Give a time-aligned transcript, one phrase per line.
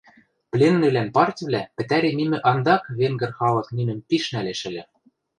[0.51, 4.83] пленныйвлӓн партьывлӓ пӹтӓри мимӹ андак венгр халык нинӹм пиш нӓлеш ыльы